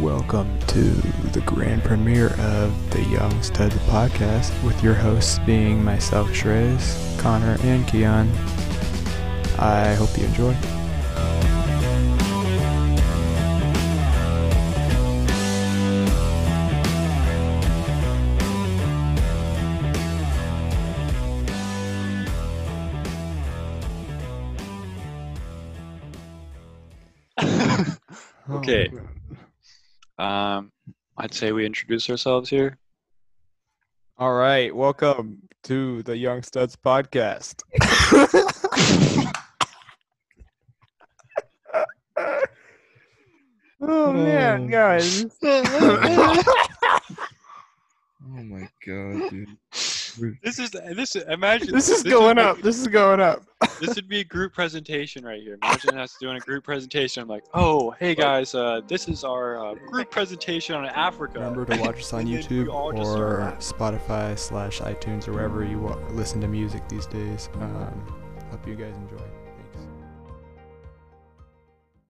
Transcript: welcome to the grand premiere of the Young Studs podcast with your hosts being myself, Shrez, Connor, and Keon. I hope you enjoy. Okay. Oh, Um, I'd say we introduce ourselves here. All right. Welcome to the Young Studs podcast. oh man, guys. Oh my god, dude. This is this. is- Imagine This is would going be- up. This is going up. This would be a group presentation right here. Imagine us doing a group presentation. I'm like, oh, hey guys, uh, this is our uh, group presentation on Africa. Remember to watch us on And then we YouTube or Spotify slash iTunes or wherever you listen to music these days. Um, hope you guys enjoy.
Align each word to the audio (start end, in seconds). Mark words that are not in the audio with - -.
welcome 0.00 0.58
to 0.60 0.82
the 1.32 1.42
grand 1.46 1.84
premiere 1.84 2.32
of 2.40 2.90
the 2.90 3.02
Young 3.04 3.42
Studs 3.42 3.76
podcast 3.86 4.50
with 4.64 4.82
your 4.82 4.94
hosts 4.94 5.38
being 5.40 5.84
myself, 5.84 6.28
Shrez, 6.30 7.18
Connor, 7.20 7.56
and 7.62 7.86
Keon. 7.86 8.28
I 9.58 9.94
hope 9.94 10.16
you 10.18 10.24
enjoy. 10.24 10.56
Okay. 28.50 28.88
Oh, 28.94 28.98
Um, 30.18 30.72
I'd 31.16 31.34
say 31.34 31.52
we 31.52 31.64
introduce 31.66 32.08
ourselves 32.10 32.50
here. 32.50 32.76
All 34.16 34.34
right. 34.34 34.74
Welcome 34.74 35.38
to 35.64 36.02
the 36.02 36.16
Young 36.16 36.42
Studs 36.42 36.76
podcast. 36.76 37.62
oh 43.80 44.12
man, 44.12 44.66
guys. 44.68 45.26
Oh 48.30 48.42
my 48.42 48.68
god, 48.86 49.30
dude. 49.30 49.56
This 50.42 50.58
is 50.58 50.70
this. 50.70 51.16
is- 51.16 51.24
Imagine 51.28 51.72
This 51.74 51.88
is 51.88 52.04
would 52.04 52.10
going 52.12 52.36
be- 52.36 52.42
up. 52.42 52.58
This 52.60 52.78
is 52.78 52.86
going 52.86 53.20
up. 53.20 53.42
This 53.80 53.94
would 53.96 54.08
be 54.08 54.20
a 54.20 54.24
group 54.24 54.52
presentation 54.52 55.24
right 55.24 55.40
here. 55.40 55.58
Imagine 55.62 55.98
us 55.98 56.16
doing 56.20 56.36
a 56.36 56.40
group 56.40 56.64
presentation. 56.64 57.22
I'm 57.22 57.28
like, 57.28 57.44
oh, 57.54 57.90
hey 57.98 58.14
guys, 58.14 58.54
uh, 58.54 58.80
this 58.86 59.08
is 59.08 59.24
our 59.24 59.58
uh, 59.64 59.74
group 59.74 60.10
presentation 60.10 60.74
on 60.74 60.86
Africa. 60.86 61.38
Remember 61.38 61.64
to 61.64 61.80
watch 61.80 61.98
us 61.98 62.12
on 62.12 62.20
And 62.20 62.28
then 62.28 62.34
we 62.34 62.42
YouTube 62.42 62.72
or 62.72 63.56
Spotify 63.58 64.38
slash 64.38 64.80
iTunes 64.80 65.28
or 65.28 65.32
wherever 65.32 65.64
you 65.64 65.78
listen 66.10 66.40
to 66.40 66.48
music 66.48 66.88
these 66.88 67.06
days. 67.06 67.48
Um, 67.54 68.06
hope 68.50 68.66
you 68.66 68.74
guys 68.74 68.94
enjoy. 68.96 69.24